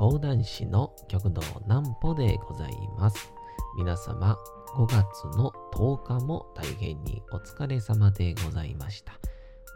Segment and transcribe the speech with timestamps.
[0.00, 3.34] 講談師の極道南歩でございます。
[3.76, 4.38] 皆様、
[4.74, 9.12] 5月の10日も大変にお疲れ様でございました。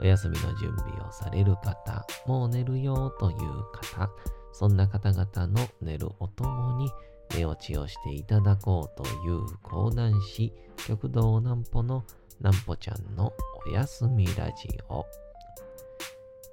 [0.00, 3.36] お休みの準備をされる方、もう寝るよという
[3.74, 4.10] 方、
[4.54, 6.90] そんな方々の寝るおともに
[7.36, 10.54] 寝落ちをしていただこうという講談師、
[10.86, 12.02] 極道南歩の
[12.40, 13.30] 南歩ちゃんの
[13.66, 15.04] おやすみラジオ。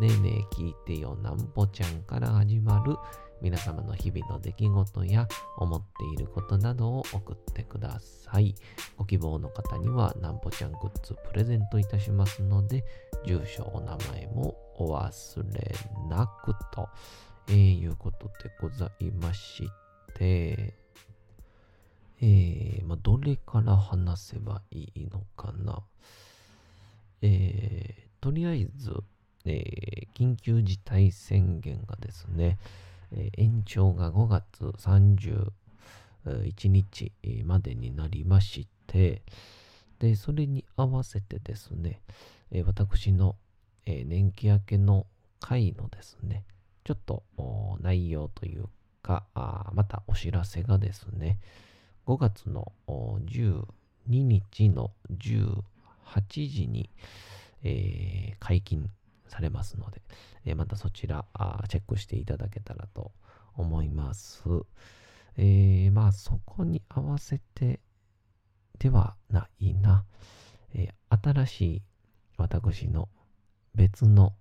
[0.00, 2.96] ねえねえ聞いてよなんぽちゃんから始まる
[3.40, 8.54] 皆様の日々の出来事や思っていることなどを送ってください。
[8.96, 12.84] ご希望の方にはなんぽちゃんグッズプレゼントいたしますので、
[13.26, 15.74] 住所、お名前もお忘れ
[16.08, 16.88] なくと、
[17.48, 19.70] えー、いうことでございまし
[20.14, 20.74] て、
[22.20, 25.82] えー、まあ、どれから話せばいいのかな。
[27.20, 28.94] えー、とりあえず、
[29.46, 32.58] えー緊急事態宣言がですね、
[33.12, 34.64] えー延長が5月
[36.24, 37.12] 31日
[37.44, 39.22] までになりまして、
[39.98, 42.00] で、それに合わせてですね、
[42.50, 43.36] えー私の、
[43.84, 45.06] え年季明けの
[45.40, 46.44] 会のですね、
[46.84, 47.22] ちょっと
[47.80, 48.68] 内容という
[49.02, 49.26] か、
[49.72, 51.38] またお知らせがですね、
[52.06, 53.64] 5月の12
[54.08, 55.62] 日の18
[56.24, 56.90] 時に、
[57.62, 58.90] えー解禁
[59.28, 60.02] されますので、
[60.44, 63.12] えーまたそちらあチェックしていただけたらと
[63.54, 64.42] 思います。
[65.36, 67.80] えーまあそこに合わせて
[68.78, 70.04] ではないな、
[70.74, 71.82] えー新しい
[72.36, 73.08] 私の
[73.74, 74.34] 別の、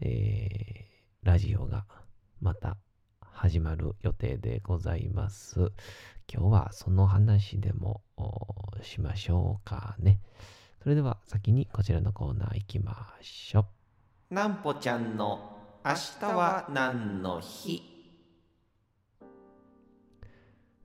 [0.00, 1.86] えーラジオが
[2.40, 2.76] また
[3.20, 5.72] 始まる予定でございます。
[6.32, 8.02] 今日はその話でも
[8.82, 10.20] しましょうかね。
[10.82, 13.83] それでは先にこちらのコーナー行きましょう。
[14.30, 17.82] なんぽちゃんの明日は何の日？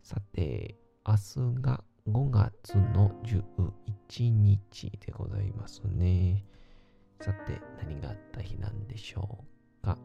[0.03, 0.75] さて、
[1.07, 6.43] 明日が5月の11日でございますね。
[7.21, 9.45] さて、何があった日なんでしょ
[9.83, 9.97] うか？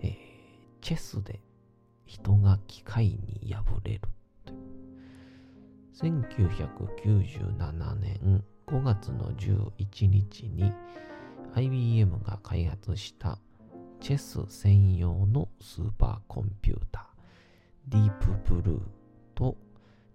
[0.00, 0.16] えー
[0.80, 1.40] チェスで
[2.04, 4.00] 人が機械に敗れる。
[5.94, 10.72] 1997年5月の11日に
[11.54, 13.38] IBM が開発した
[14.00, 18.10] チェス専用のスーパーコンピューターディー
[18.44, 18.80] プブルー
[19.34, 19.56] と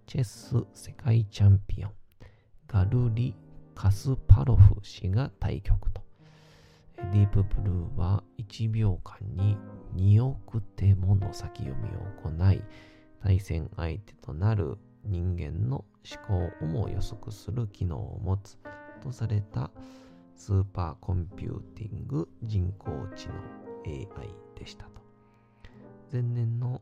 [0.08, 1.92] チェス世界チャンピオン
[2.68, 3.36] ガルリ・
[3.76, 6.02] カスパロフ氏が対局と。
[6.98, 9.58] ディープブルーは1秒間に
[9.96, 12.62] 2億手もの先読みを行い、
[13.24, 15.86] 対戦相手となる人間の
[16.28, 18.58] 思考をも予測する機能を持つ
[19.02, 19.70] とされた
[20.36, 23.34] スーパーコンピューティング人工知能
[23.86, 24.08] AI
[24.58, 25.02] でしたと。
[26.12, 26.82] 前年の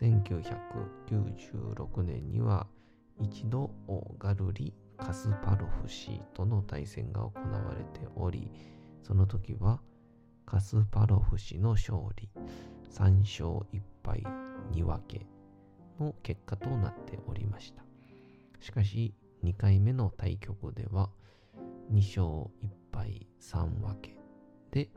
[0.00, 2.66] 1996年には
[3.20, 3.70] 一度
[4.18, 8.50] ガルリ・カスパロフ氏との対戦が行われており、
[9.02, 9.80] その時は
[10.46, 12.30] カスパロフ氏の勝利、
[12.90, 14.24] 3勝1敗
[14.72, 15.26] 2分け
[16.00, 17.84] の結果となっておりました。
[18.60, 19.14] しかし、
[19.44, 21.10] 2回目の対局では、
[21.92, 22.22] 2勝
[22.62, 24.16] 1敗3分け
[24.70, 24.90] で、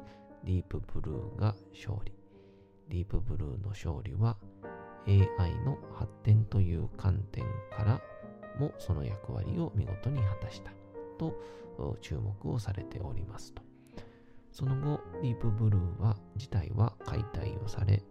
[0.43, 2.13] ディープブルーが勝利。
[2.89, 4.37] ディープブルーの勝利は、
[5.07, 7.43] AI の発展という観点
[7.75, 8.01] から
[8.59, 10.71] もその役割を見事に果たした
[11.19, 11.35] と
[12.01, 13.61] 注目をされておりますと。
[14.51, 18.03] その後、ディープブルーは自体は解体をされ、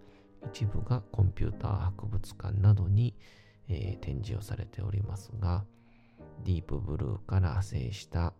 [0.52, 3.14] 一部がコンピューター博物館などに、
[3.68, 5.64] えー展示をされておりますが、
[6.44, 8.32] ディープブルーから派生した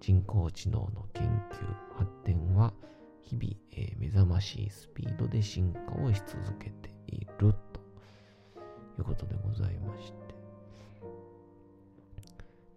[0.00, 2.72] 人工知能の研究、発展は
[3.22, 7.54] 日々、えー目覚ましいスピードで進化をし続けているとい
[8.98, 10.34] うことでございまして、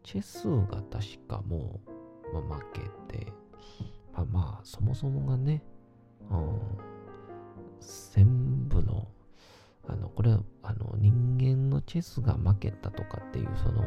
[0.04, 1.80] チェスが確かも
[2.32, 2.82] う、まあ、負け
[3.18, 3.34] て、
[4.14, 5.64] まあまあ、そもそもがね、
[6.30, 6.60] うん、
[8.14, 9.08] 全部の、
[9.88, 13.84] あの、これは、あの、人間のチェスが負けたとかっていう、その、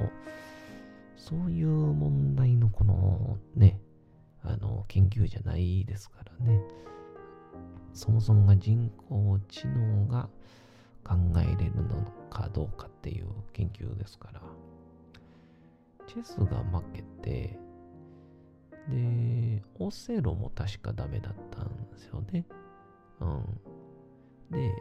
[1.17, 3.81] そういう問題のこのね、
[4.43, 6.61] あの、研究じゃないですからね。
[7.93, 10.29] そもそもが人工知能が
[11.05, 14.41] 考えれるのかどうかっていう研究ですから、
[16.07, 17.59] チェスが負けて、
[18.89, 22.47] で、オセロも確かダメだったんですよね。
[23.21, 23.61] うん。
[24.51, 24.73] で、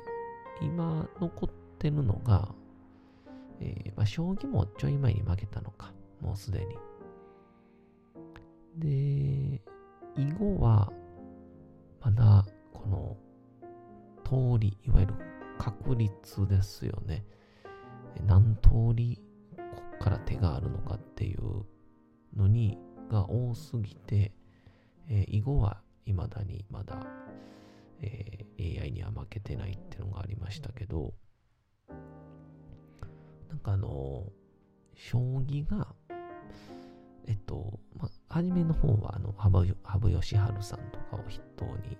[0.62, 2.54] 今残ってるのが、
[3.60, 6.78] えー、まあ、将棋もちょい前に負けたのか、もうすでに。
[8.78, 9.62] で、
[10.16, 10.92] 囲碁は、
[12.02, 13.18] まだ、この、
[14.24, 15.14] 通り、いわゆる
[15.58, 17.26] 確率ですよね。
[18.26, 19.22] 何通り、
[19.56, 21.66] こっから手があるのかっていう
[22.36, 22.78] のに、
[23.10, 24.34] が多すぎて、
[25.10, 27.06] えー、囲碁は未だにまだ、
[28.88, 31.14] えー、AI には負けてないっていうのがありましたけど、
[33.50, 34.26] なんかあの、
[34.96, 35.88] 将棋が、
[37.28, 41.98] えっと、まあ、初めの方は、あの、羽生善治さんとかを筆頭に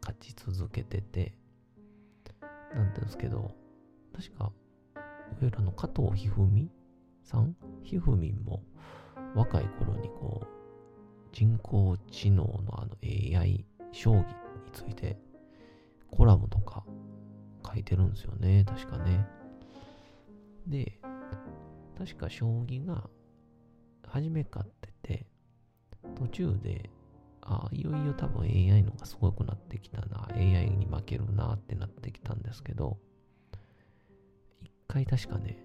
[0.00, 1.34] 勝ち続けてて、
[2.74, 3.54] なんですけど、
[4.14, 4.52] 確か、
[4.94, 5.04] いわ
[5.42, 6.70] ゆるあの、加藤一二
[7.22, 7.56] 三さん？
[7.82, 8.62] ひふみんも、
[9.34, 10.46] 若い頃にこう、
[11.32, 14.24] 人工知能のあの AI 将棋に
[14.72, 15.18] ついて
[16.10, 16.84] コラムとか
[17.66, 19.26] 書いてるんですよね、確かね。
[20.66, 21.00] で、
[21.98, 23.08] 確か将棋が
[24.06, 25.26] 初め勝ってて、
[26.16, 26.90] 途中で、
[27.42, 32.98] ああ、いよいよ多分 AI のがすごくなってきたな、AI に負けるなってなってきたんですけど、
[34.62, 35.64] 一回確かね、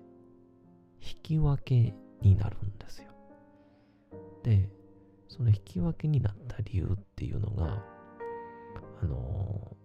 [1.01, 3.11] 引き分けになるんですよ。
[4.43, 4.69] で、
[5.27, 7.83] その引き分けになった理由っていうのが、
[9.01, 9.75] あの、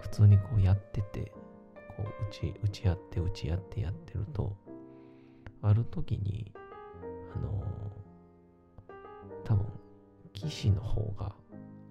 [0.00, 1.32] 普通にこうやってて、
[1.96, 4.56] こう打ち、打ち合って打ち合ってやってると、
[5.62, 6.52] ある時に、
[7.34, 9.66] あのー、多分、
[10.32, 11.34] 棋士の方が、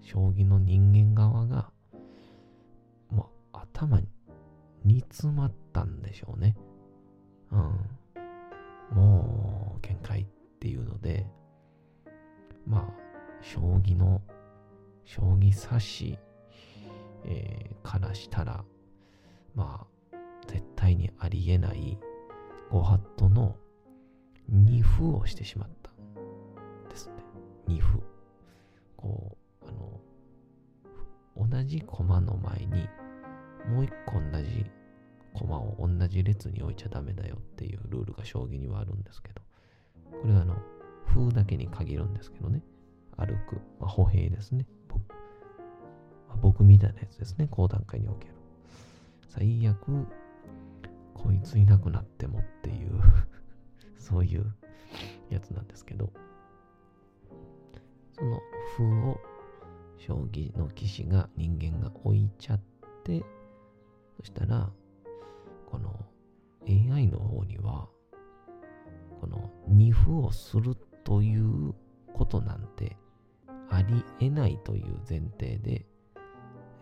[0.02, 1.72] 将棋の人間側が、
[3.12, 4.08] まあ、頭に
[4.84, 6.56] 煮詰まったんでしょうね。
[7.52, 8.96] うん。
[8.96, 10.26] もう、限界っ
[10.60, 11.28] ていうので、
[12.66, 12.94] まあ、
[13.42, 14.22] 将棋の、
[15.06, 16.20] 将棋指し、
[17.26, 18.64] えー、からしたら、
[19.56, 20.18] まあ、
[20.48, 21.98] 絶対にありえない
[22.70, 23.56] ご法度の
[24.48, 25.92] 二歩をしてしまった
[26.90, 27.14] ですね。
[27.68, 28.02] 二歩。
[28.98, 32.90] こう、あの、同じ駒の前に
[33.68, 34.66] もう一個同じ
[35.34, 39.42] 駒を同じ列に置いちゃダメだよっていうルールが将棋にはあるんですけど、
[40.22, 40.56] これはあの、
[41.06, 42.64] 風だけに限るんですけどね。
[43.18, 43.56] 歩く。
[43.80, 44.66] まあ、歩兵ですね。
[46.30, 47.48] 僕,、まあ、僕みたいなやつですね。
[47.50, 48.34] 高段階における。
[49.28, 49.78] 最悪、
[51.14, 53.02] こいついなくなってもっていう
[53.98, 54.54] そういう
[55.30, 56.12] やつなんですけど、
[58.12, 58.40] その
[58.78, 59.20] 風を
[59.98, 62.60] 将棋の棋士が人間が置いちゃっ
[63.04, 63.24] て、
[64.18, 64.72] そしたら、
[65.66, 66.06] この
[66.68, 67.88] AI の方には、
[69.22, 71.74] この二歩をするという
[72.14, 72.98] ことなんて
[73.70, 75.86] ありえないという前提で、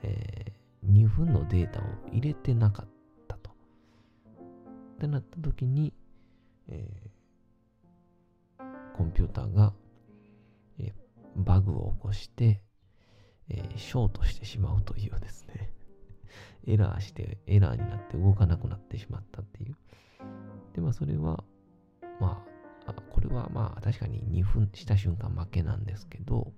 [0.03, 2.87] えー、2分のデータを入れてなかっ
[3.27, 3.51] たと。
[3.51, 5.93] ってなった時に、
[6.67, 9.73] えー、コンピューターが、
[10.79, 10.91] えー、
[11.35, 12.61] バグを起こして、
[13.49, 15.71] えー、ショートしてしまうというですね
[16.67, 19.77] エラーして、エラーになって動かなくなってしまったっていう。
[20.73, 21.43] で、まあそれは、
[22.19, 22.43] ま
[22.85, 26.51] あ、これはまあ確かに2分した瞬間負けなんですけど、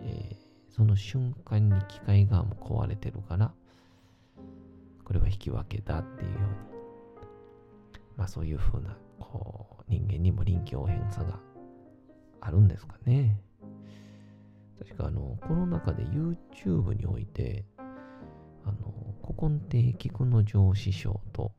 [0.00, 3.52] えー、その瞬間に機械側も壊れてるから、
[5.04, 6.46] これは引き分けだっていうように、
[8.16, 11.38] まあそういう風な、こう、人間にも臨機応変さが
[12.40, 13.40] あるんですかね。
[14.78, 17.64] 確かあの、この中で YouTube において、
[18.64, 21.52] あの、古今亭菊之丞師匠と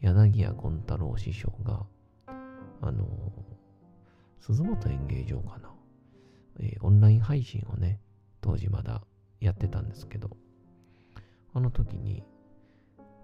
[0.00, 1.84] 柳家権太郎師匠が、
[2.80, 3.06] あの、
[4.40, 5.70] 鈴本演芸場かな。
[6.60, 8.00] えー、オンライン配信をね、
[8.42, 9.02] 当時まだ
[9.40, 10.36] やってたんですけど、
[11.54, 12.22] あの時に、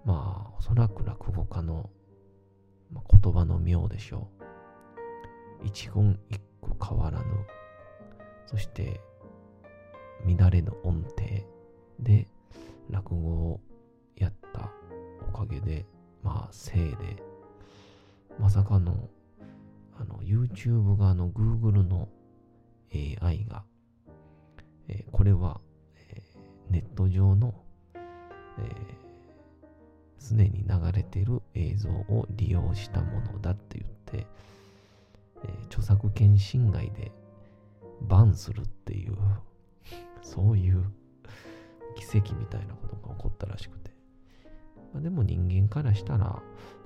[0.03, 1.91] まあ、おそらく落語家の、
[2.91, 4.27] まあ、言葉の妙でしょ
[5.61, 5.67] う。
[5.67, 7.25] 一言一句変わらぬ、
[8.47, 8.99] そして、
[10.25, 11.15] 乱れぬ音程
[11.99, 12.27] で
[12.89, 13.61] 落語を
[14.15, 14.71] やった
[15.29, 15.85] おかげで、
[16.23, 17.23] まあ、せいで、
[18.39, 19.09] まさかの
[19.99, 22.07] あの、YouTube 側の Google の
[22.93, 23.65] AI が、
[24.89, 25.61] えー、これは、
[26.09, 27.53] えー、ネット上の、
[30.17, 33.91] す、え、で、に流れている映像を利用したものだって言っ
[34.21, 34.27] て、
[35.43, 37.11] え著作権侵害で
[38.01, 39.17] バンするっていう、
[40.21, 40.83] そういう
[41.95, 43.91] 奇跡みたいなことが起こったらしくて。
[44.93, 46.41] まあ、でも人間からしたら、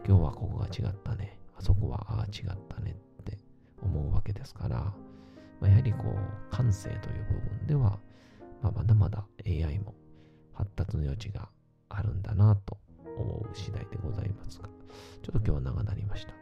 [0.05, 1.39] 今日はここが違ったね。
[1.57, 3.37] あそこはああ違ったねって
[3.81, 4.93] 思うわけですから、
[5.59, 7.99] まあ、やはりこう、感性という部分では、
[8.61, 9.93] まあ、まだまだ AI も
[10.53, 11.49] 発達の余地が
[11.89, 12.77] あるんだなと
[13.17, 14.67] 思う次第でございますが、
[15.21, 16.33] ちょっと今日は長なりました。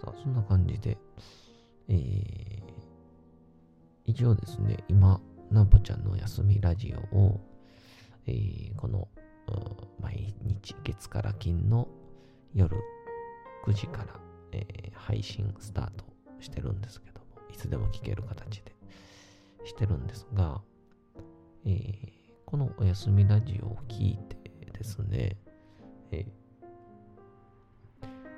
[0.00, 0.98] さあ、そんな感じで、
[1.88, 2.62] えー、
[4.04, 7.40] 一応ですね、今、なんぽちゃんの休みラジオを、
[8.26, 9.08] えー、この、
[10.00, 11.86] 毎日月から金の
[12.54, 12.76] 夜
[13.64, 14.20] 9時から、
[14.52, 16.04] えー、配信スタート
[16.44, 18.74] してるんですけども、いつでも聞ける形で。
[19.64, 20.60] してるんですが、
[21.64, 22.10] えー、
[22.44, 24.36] このお休みラジオを聞いて
[24.72, 25.36] ですね、
[26.10, 26.26] えー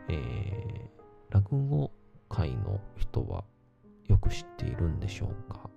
[0.08, 1.90] えー、落語
[2.28, 3.44] 界の人は
[4.06, 5.68] よく知っているんでしょうか。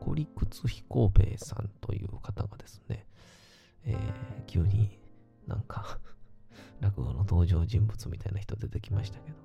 [0.00, 0.28] 孤立
[0.66, 3.06] 彦兵衛さんという方がですね、
[3.84, 3.96] えー、
[4.46, 4.98] 急に
[5.46, 6.00] なんか
[6.80, 9.36] 落語の登場人物みたいな人出てきましたけど、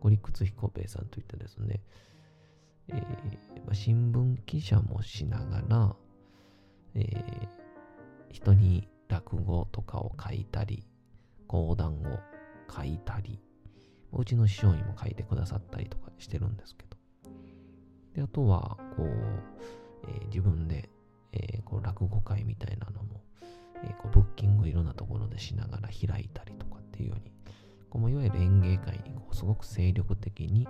[0.00, 1.80] 孤立彦兵衛さんといってですね、
[2.88, 2.96] えー
[3.64, 5.94] まあ、新聞記者もしながら、
[6.94, 7.48] えー、
[8.30, 10.84] 人に落語とかを書いたり、
[11.46, 12.18] 講談を
[12.74, 13.40] 書いたり、
[14.12, 16.96] うちの師匠にも書いてくださったりとかしてるんですけど。
[18.14, 19.06] で、あとは、こう、
[20.08, 20.88] えー、自分で、
[21.32, 23.20] えー、こう落語会みたいなのも、
[23.84, 27.32] えー、こうブッキングいろんなところでしながら開いたりとかっていうように、
[27.90, 30.66] こういわゆる演芸会にこうすごく精力的に、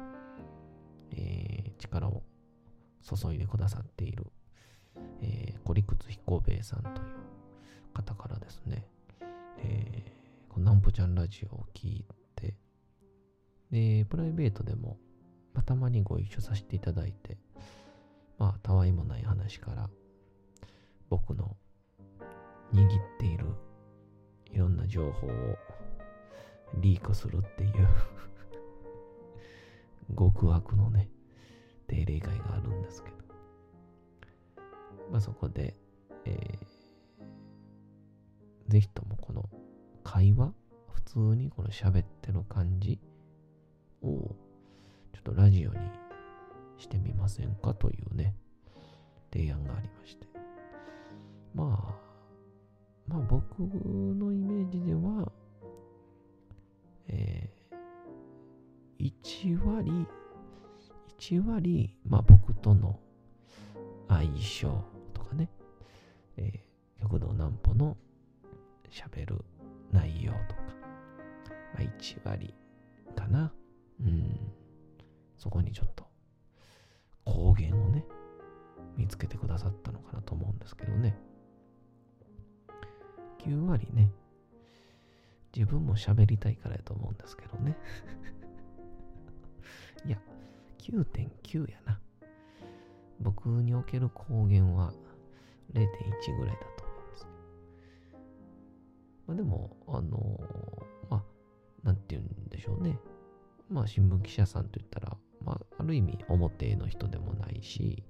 [1.12, 2.22] えー、力を
[3.02, 4.26] 注いでくださっている、
[5.22, 6.94] えー、リクツ彦兵衛さんという
[7.94, 8.86] 方からですね、
[9.58, 12.04] えー、このナンポちゃんラジオを聞い
[12.36, 12.54] て、
[13.70, 14.98] で、プライベートでも、
[15.66, 17.38] たまにご一緒させていただいて、
[18.38, 19.90] まあ、たわいもない話から、
[21.08, 21.56] 僕の
[22.72, 23.46] 握っている
[24.52, 25.30] いろんな情報を
[26.76, 27.88] リークするっていう
[30.16, 31.08] 極悪のね、
[31.86, 33.16] 定例会があるんですけど、
[35.10, 35.76] まあそこで、
[36.24, 39.48] えー、ぜひともこの
[40.04, 40.52] 会話、
[40.92, 43.00] 普通にこの喋ってる感じ
[44.02, 44.36] を、
[45.12, 45.78] ちょっとラジオに
[46.78, 48.34] してみませんかというね、
[49.32, 50.26] 提案がありまして。
[51.54, 52.10] まあ、
[53.08, 54.19] まあ僕の
[59.88, 62.98] 1割、まあ僕との
[64.08, 64.84] 相性
[65.14, 65.48] とかね、
[66.36, 67.96] えー、極道南歩の
[68.90, 69.44] 喋る
[69.92, 70.62] 内容とか、
[71.74, 72.54] まあ1割
[73.14, 73.52] かな。
[74.00, 74.52] うん。
[75.36, 76.04] そこにちょっと
[77.24, 78.04] 光源をね、
[78.96, 81.16] 見つけてくださったのかなと思うんですけどね。
[83.38, 84.10] 9割ね、
[85.54, 87.76] 自分も喋りたいからやと思うんですけどね。
[90.06, 90.18] いや、
[90.78, 92.00] 9.9やな。
[93.20, 94.92] 僕における光源は
[95.74, 97.26] 0.1ぐらいだと思います。
[99.26, 100.40] まあ、でも、あの、
[101.10, 101.22] まあ、
[101.86, 102.98] なんて言うんでしょうね。
[103.68, 108.02] まあ、新聞記者さんといったら、まあ、ある意味表の人でもないし、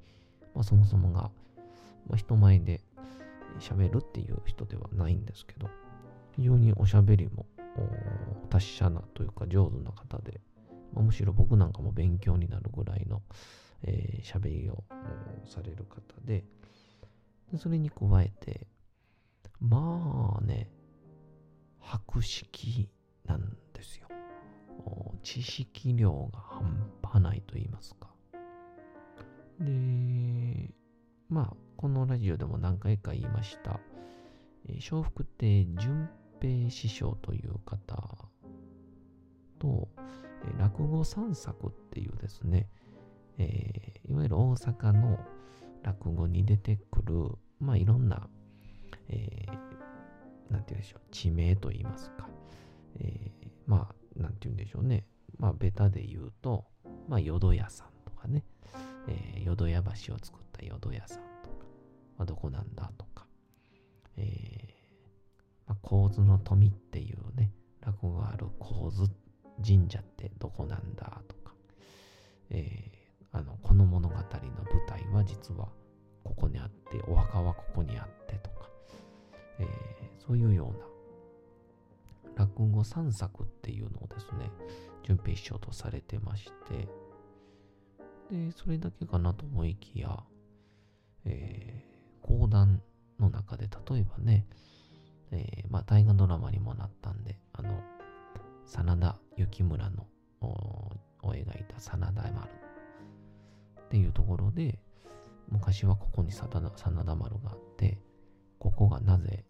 [0.54, 1.30] まあ、そもそもが、
[2.06, 2.80] まあ、人前で
[3.58, 5.68] 喋るっていう人ではないんですけど、
[6.36, 7.46] 非常におしゃべりも
[8.48, 10.40] 達者なというか上手な方で、
[10.94, 13.22] むしろ僕なんかも勉強になるぐらいの
[13.82, 14.84] 喋、えー、りを
[15.46, 16.44] される方で
[17.52, 18.66] で、それに加えて、
[19.58, 20.70] まあね、
[21.80, 22.88] 博識
[23.26, 24.06] なんですよ。
[25.22, 28.08] 知識量が半端ないと言いますか。
[29.58, 30.70] で、
[31.28, 33.80] まあ、このラジオでも何回か言いました、
[34.68, 36.08] えー、笑福亭淳
[36.40, 38.28] 平師匠という方
[39.58, 39.88] と、
[40.58, 42.68] 落語三作っていうですね、
[43.38, 45.18] えー、いわゆる大阪の
[45.82, 48.28] 落語に出てくる、まあいろんな、
[49.08, 52.28] えー、なんて言うんでしょう、地名と言いますか、
[52.98, 55.06] えー、まあ、なんて言うんでしょうね、
[55.38, 56.64] まあ、ベタで言うと、
[57.08, 58.44] まあ、淀屋さんとかね、
[59.08, 61.66] えー、淀屋橋を作った淀屋さんとか、
[62.18, 63.26] まあ、どこなんだとか、
[64.16, 69.04] えー、まあ、構図の富っていうね、落語がある構図
[69.66, 71.52] 神社ってどこなんだとか、
[72.50, 75.68] えー、あの、この物語の舞台は実は
[76.24, 78.68] ここにあって、お墓はここにあってとか、
[79.58, 79.66] えー、
[80.26, 84.50] そういうような落語三作っていうのをですね、
[85.02, 86.88] 準備しようとされてまして、
[88.30, 90.22] で、それだけかなと思いきや、
[91.24, 92.80] えー、講談
[93.18, 94.46] の中で、例えばね、
[95.32, 97.38] えー、まあ、大河ドラマにもなったんで、
[98.70, 100.06] 真田幸村の
[100.40, 100.92] を
[101.24, 102.48] 描いた真田丸
[103.80, 104.78] っていうところで、
[105.48, 107.98] 昔はここに真田丸があって、
[108.60, 109.44] ここがなぜ、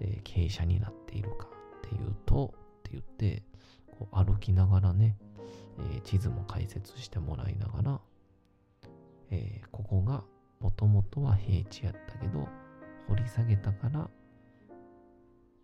[0.00, 1.48] えー、傾斜になっているか
[1.78, 3.42] っていうと、って言って、
[3.98, 5.16] こう歩きながらね、
[5.94, 8.00] えー、地図も解説してもらいながら、
[9.30, 10.22] えー、ここが
[10.60, 12.46] もともとは平地やったけど、
[13.08, 14.10] 掘り下げたから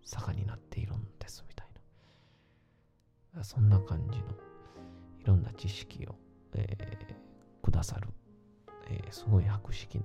[0.03, 1.60] 坂になっているんですみたいな。
[3.43, 4.25] そんな感じの
[5.21, 6.15] いろんな知識を、
[6.55, 8.09] えー、くださる、
[8.89, 10.05] えー、すごい博識な、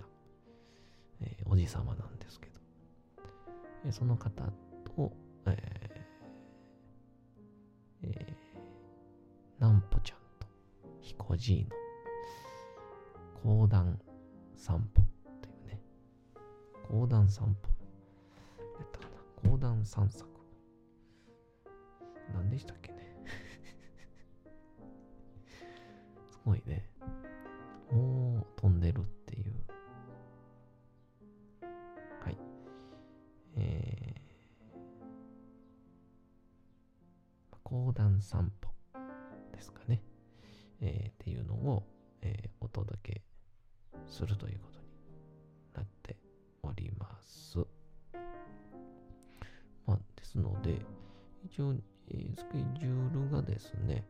[1.21, 2.53] えー、おじさまなんですけど、
[3.85, 4.29] えその方
[4.95, 5.11] と、
[5.47, 6.05] えー
[8.03, 8.37] え、
[9.59, 10.47] なんぽちゃんと
[11.01, 11.69] 彦じいの
[13.41, 13.99] 講談
[14.55, 15.05] 散歩っ
[15.41, 15.81] ていうね、
[16.87, 17.69] 講談散歩
[18.79, 19.05] やったか
[19.43, 19.49] な。
[19.49, 20.27] 講談散策。
[22.33, 22.94] 何でしたっけ？
[26.45, 26.87] ごいね。
[27.91, 29.53] もう飛んでるっていう。
[32.23, 32.37] はい。
[33.55, 38.69] えー、講談散歩
[39.51, 40.03] ですかね。
[40.81, 41.83] えー、っていうのを、
[42.21, 43.21] えー、お届け
[44.07, 44.85] するということに
[45.73, 46.15] なって
[46.61, 47.57] おります。
[49.87, 50.79] まあ、ですので、
[51.43, 51.73] 一応、
[52.09, 54.05] えー、スケジュールがですね、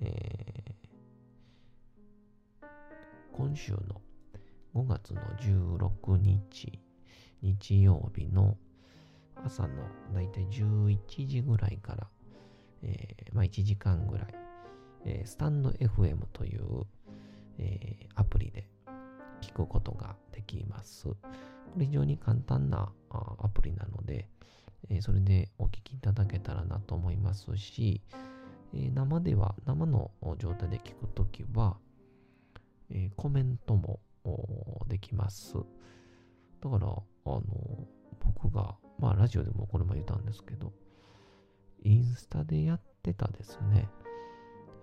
[0.00, 0.79] えー、
[3.50, 4.00] 今週の
[4.76, 6.78] 5月の16日、
[7.42, 8.56] 日曜日の
[9.44, 9.70] 朝の
[10.14, 12.06] だいたい11時ぐらいから、
[12.84, 14.26] えー、まあ1時間ぐらい、
[15.04, 16.86] えー、スタンド FM という、
[17.58, 18.68] えー、アプリで
[19.40, 21.08] 聞くことができます。
[21.08, 21.16] こ
[21.76, 24.28] れ非常に簡単なアプリなので、
[24.90, 28.00] えそれでお聞きいただけたらなと思いますし、
[28.76, 31.78] え生では、生の状態で聞くときは、
[32.90, 34.00] えコメントも
[34.88, 35.54] できます。
[36.62, 36.90] だから、あ
[37.28, 37.42] の、
[38.20, 40.72] 僕が、まあラジオでもこれも言ったんですけど、
[41.82, 43.88] インスタでやってたですね、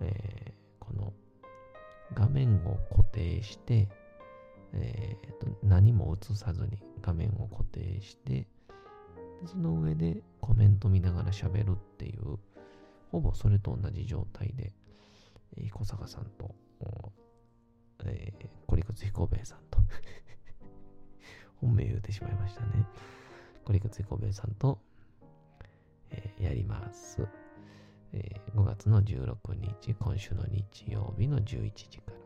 [0.00, 1.12] えー、この
[2.14, 3.88] 画面を固定して、
[4.72, 8.46] えー、と何も映さずに画面を固定して
[9.46, 12.38] その上でコメント見ながら喋るっていう
[13.10, 14.72] ほぼそれと同じ状態で、
[15.56, 16.54] えー、小坂さんと、
[18.04, 19.78] えー、コリクツ彦兵衛さんと
[21.60, 22.86] 本名言うてしまいましたね
[23.64, 24.78] コリクツ彦兵衛さんと、
[26.10, 27.26] えー、やります、
[28.12, 32.18] えー、5月の16日今週の日曜日の11時から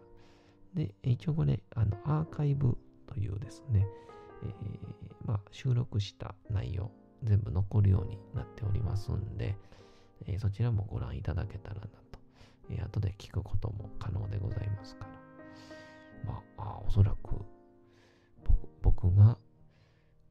[0.74, 3.87] で、一応これ、あの、アーカイブというですね、
[4.42, 4.52] えー、
[5.26, 6.90] まあ、収録した内容、
[7.22, 9.54] 全部残るようになっておりますんで、
[10.26, 11.90] えー、そちらもご覧いただけたらなと。
[12.70, 15.21] えー、後で聞くことも可能でございますから。
[16.24, 17.37] まあ、おそらく
[18.82, 19.37] 僕、が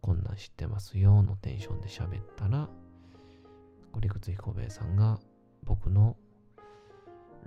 [0.02, 2.70] こんなん知ってますよのテンションで喋ったら、
[4.00, 5.20] リクツ彦兵衛さんが
[5.64, 6.16] 僕の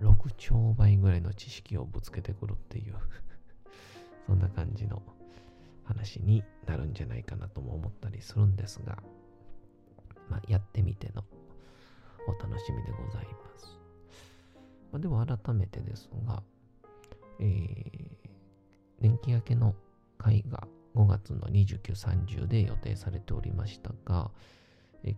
[0.00, 2.94] 6兆倍ぐらいの知識をぶつけてくるっていう
[4.26, 5.02] そんな感じの
[5.84, 9.02] 話になるんじゃないかなとも思ったりするんですが、
[10.28, 11.24] まあ、やってみての
[12.26, 13.78] お楽しみでございます。
[14.92, 16.42] まあ、では改めてですが、
[17.40, 18.23] えー、
[19.04, 19.74] 年季明けの
[20.16, 24.30] 会が5月の29、30で予定されておりましたが、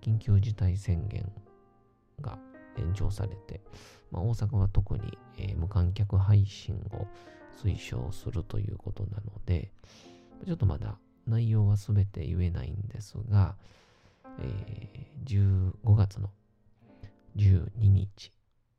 [0.03, 1.31] 緊急事態宣言
[2.20, 2.37] が
[2.77, 3.61] 延長されて、
[4.11, 7.07] まあ、大阪は特に、えー、無観客配信を
[7.62, 9.70] 推奨するということなので、
[10.44, 13.55] ちょっとまだ内容は全て言えないんですが、
[14.40, 16.31] えー、5月の
[17.37, 18.33] 12日、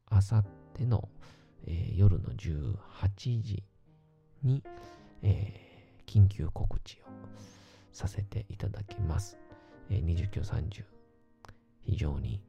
[0.09, 1.07] あさっての、
[1.65, 3.63] えー、夜の18時
[4.43, 4.63] に、
[5.23, 7.05] えー、緊急告知を
[7.91, 9.37] させていただきます。
[9.89, 10.83] えー、29、30、
[11.83, 12.41] 非常に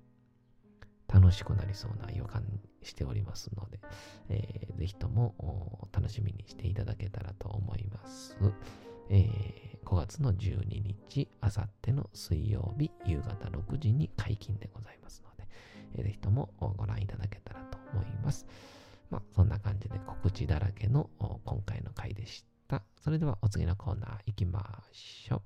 [1.13, 2.45] 楽しくなりそうな予感
[2.83, 3.81] しておりますので、
[4.29, 8.37] えー、ぜひとも楽しみにしていただけたらと思います。
[9.11, 15.49] えー、5月の12日、あさっての水曜日、夕方6時に解禁でございますので、
[15.95, 18.47] えー、ぜひともご覧いただけたらと思います。
[19.11, 22.58] まあ、そんな感じで告知だらけの今回の回でした。。
[23.03, 25.43] それではお次のコーナー行きましょう。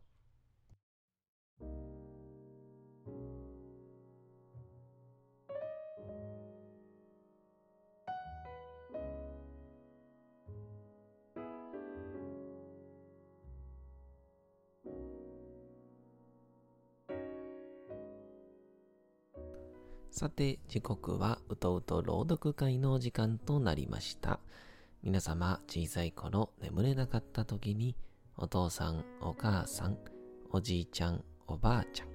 [20.11, 24.41] さて時刻はうとうと朗読会の時間となりました。
[25.03, 27.97] 皆様、小さい頃眠れなかった時に、
[28.37, 29.99] お父さん、お母さん、
[30.51, 32.09] おじいちゃん、おばあちゃん、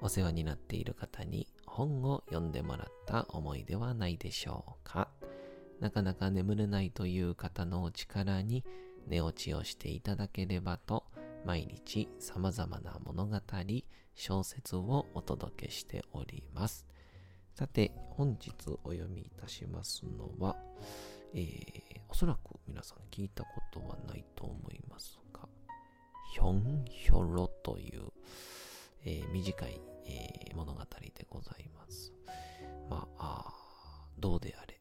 [0.00, 5.08] お世話になっている方に本を読んでもらった思いではないでしょうか。
[5.80, 8.64] なかなか眠れないという方のお力に
[9.08, 11.06] 寝落ちをしていただければと、
[11.44, 13.40] 毎日様々な物語、
[14.14, 16.86] 小説をお届けしております。
[17.54, 18.52] さて、本日
[18.84, 20.54] お読みいたしますのは、
[21.34, 25.48] えー、おそらく皆さん聞いたことはないと思いますが、
[26.32, 28.02] ヒョンヒョロという、
[29.04, 32.12] えー短い、えー物語でございます。
[32.90, 33.54] まあ、
[34.18, 34.80] どうであれ、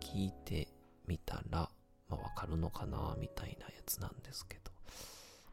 [0.00, 0.68] 聞いて
[1.06, 1.70] みたら、
[2.08, 4.72] まあ、わかるのかな、みたいなやつなんですけど、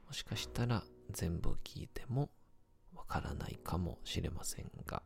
[0.08, 2.30] もしかしたら全部聞いても
[2.95, 5.04] わからないかもしれませんが、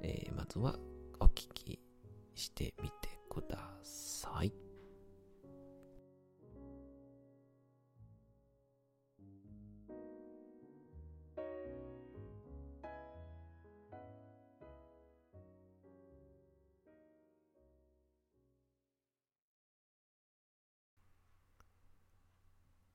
[0.00, 0.76] えーまずは
[1.20, 1.80] お聞き
[2.34, 4.52] してみてください。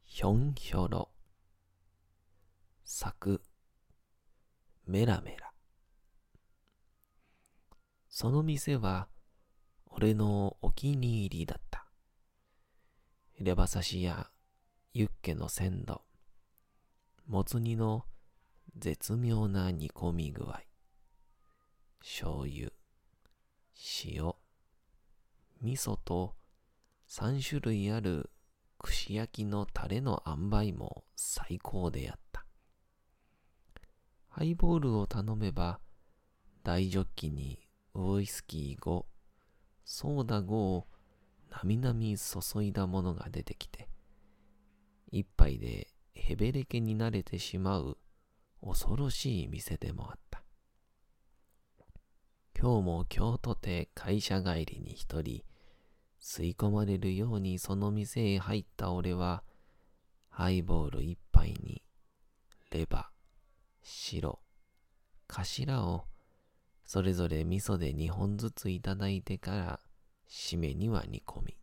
[0.06, 1.10] ひょんひょろ。
[2.84, 3.42] 咲く。
[4.86, 5.54] メラメラ
[8.10, 9.08] その店は
[9.96, 11.86] 俺のお気に入りだった。
[13.40, 14.28] レバ刺しや
[14.94, 16.02] ユッケの鮮度、
[17.28, 18.04] もつ煮の
[18.76, 20.62] 絶妙な煮込み具合、
[22.00, 22.72] 醤油、
[24.04, 24.34] 塩、
[25.62, 26.34] 味噌と
[27.08, 28.32] 三種類ある
[28.80, 32.46] 串焼きのタレの塩梅も最高であった。
[34.28, 35.80] ハイボールを頼めば、
[36.64, 37.60] 大ジョッキに
[37.94, 39.06] ウイスキー5、
[39.86, 40.88] ソーダ5を
[41.50, 43.88] なみなみ注いだものが出てきて、
[45.12, 47.98] 一杯でヘベレケになれてしまう
[48.65, 50.43] 恐ろしい店でもあった。
[52.60, 55.43] 今日も今日とて会社帰りに一人、
[56.22, 59.43] 吸い込まれるようにその店へ入った俺は、
[60.30, 61.84] ハイボール一杯に、
[62.72, 63.10] レバ、
[63.82, 64.39] 白、
[65.28, 66.06] 頭を
[66.94, 69.80] それぞれ味噌で2本ずついただいてから、
[70.30, 71.58] 締めには煮込み。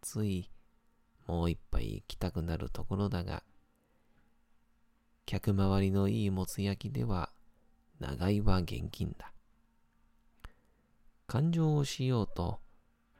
[0.00, 0.50] つい、
[1.26, 3.42] もう一杯行きたくなるところだが、
[5.26, 7.28] 客回りのいいもつ焼きでは、
[8.00, 9.30] 長居は現金だ。
[11.26, 12.60] 勘定をしようと、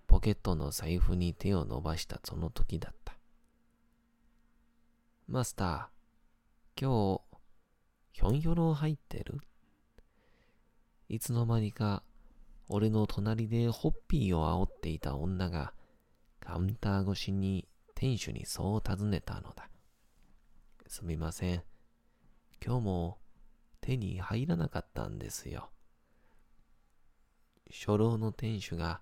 [0.07, 3.12] ポケットの財布に手を伸ばしたその時だった。
[5.27, 9.42] マスター、今日、ひょんひょろ入ってる？
[11.10, 12.02] いつの間にか、
[12.68, 15.72] 俺の隣でホッピーを煽っていた女が、
[16.38, 19.70] カウンター越しに店主にそう尋ねたのだ。
[20.86, 21.62] すみません。
[22.64, 23.18] 今日も
[23.80, 25.70] 手に入らなかったんですよ。
[27.70, 29.00] 初老の店主が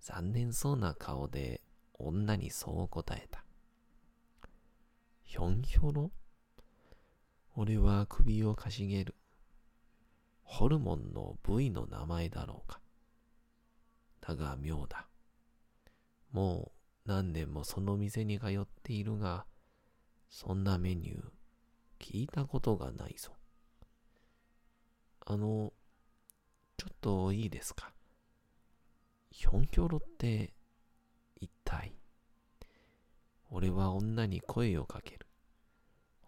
[0.00, 1.62] 残念そうな顔で
[1.94, 3.44] 女にそう答えた。
[5.24, 6.12] ひょんひょろ？
[7.56, 9.16] 俺は首をかしげる。
[10.52, 12.80] ホルモンの部位の名前だろうか。
[14.20, 15.06] だが妙だ。
[16.32, 16.72] も
[17.06, 19.46] う何年もその店に通っているが、
[20.28, 21.22] そんなメニュー
[22.00, 23.30] 聞いたことがないぞ。
[25.24, 25.72] あの、
[26.76, 27.92] ちょっといいですか？
[29.30, 30.52] ひょんきょろって
[31.40, 31.94] 一体？
[33.50, 35.28] 俺は女に声をかける。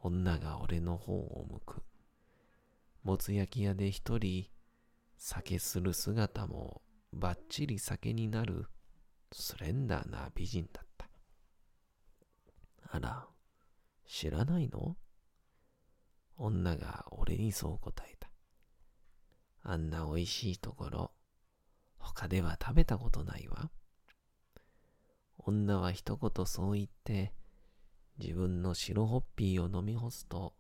[0.01, 1.83] 女が俺の方を向く。
[3.03, 4.47] もつ焼き屋で一人
[5.17, 8.67] 酒する姿もバッチリ酒になる
[9.33, 11.09] スレンダーな美人だった。
[12.91, 13.27] あら、
[14.07, 14.97] 知らないの？
[16.37, 18.29] 女が俺にそう答えた。
[19.65, 21.13] あんな美味しいところ、
[21.99, 23.71] 他では食べたことないわ。
[25.39, 27.33] 女は一言そう言って、
[28.19, 30.55] 自分の白ホッピーを飲み干すと、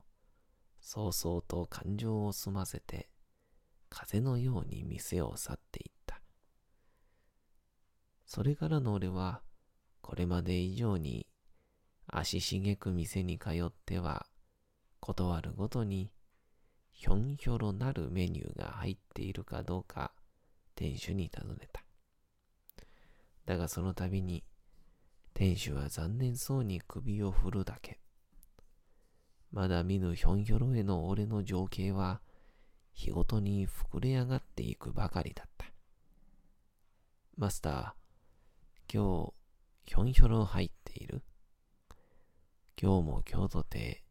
[0.82, 3.08] そうそうと感情を済ませて、
[3.88, 6.20] 風のように店を去っていった。
[8.26, 9.42] それからの俺は、
[10.00, 11.28] これまで以上に
[12.08, 14.26] 足しげく店に通っては、
[14.98, 16.10] 断るごとに、
[16.90, 20.12] ひょんひょろなるメニューが入っているかどうか、
[20.74, 21.84] 店主に尋ねた。
[23.46, 24.42] だがその度に、
[25.32, 28.01] 店主は残念そうに首を振るだけ。
[29.52, 32.22] まだ見ぬひょんひょろへの俺の情景は、
[32.94, 35.66] 日ごとに膨れ上がっていくばかりだった。
[37.36, 39.32] マスター、今日、
[39.84, 41.22] ひょんひょろ入っている？
[42.80, 44.02] 今日も今日とて、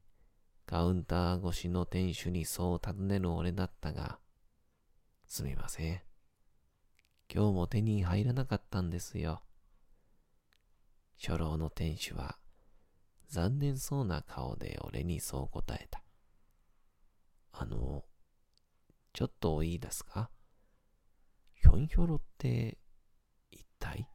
[0.67, 4.19] カウンター越しの店主にそう尋ねる俺だったが、
[5.27, 6.01] すみません。
[7.33, 9.41] 今日も手に入らなかったんですよ。
[11.19, 12.37] 初老の店主は
[13.31, 16.03] 残念そうな顔で俺にそう答えた。
[17.53, 18.03] あの、
[19.13, 20.29] ちょっといいですか？
[21.53, 22.77] ひょんひょろって
[23.49, 24.09] 一体？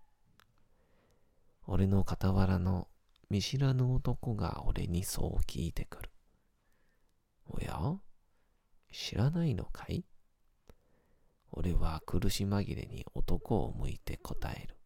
[1.66, 2.88] 俺の傍らの
[3.30, 6.10] 見知らぬ男が俺にそう聞いてくる。
[7.48, 7.98] おや？
[8.92, 10.04] 知らないのかい？
[11.52, 14.76] 俺は苦し紛れに男を向いて答える。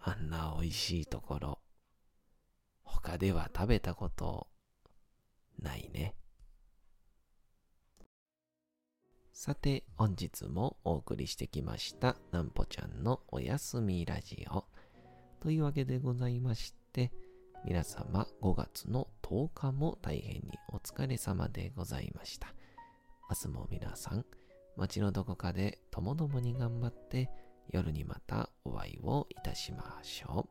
[0.00, 1.61] あんな美味しいところ、
[3.02, 4.46] 他では食べたこと
[5.60, 6.14] ないね。
[9.32, 14.64] さて、本日もお送りしてきました、なんぽちゃんのおやすみラジオ。
[15.40, 17.10] というわけでございまして、
[17.64, 22.54] 皆様5月の10日も大変にお疲れ様でございました。
[23.28, 24.24] 明日も皆さん、
[24.76, 27.28] 街のどこかでともどもに頑張って、
[27.68, 30.48] 夜にまたお会いをいたしましょ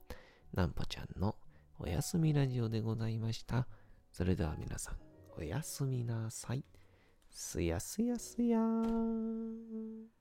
[0.54, 0.58] う。
[0.58, 1.38] なんぽちゃんの
[1.84, 3.67] おやすみラジオでございました。
[4.12, 4.96] それでは皆さん、
[5.36, 6.63] おやすみなさい。
[7.32, 10.21] すやすやすやーん。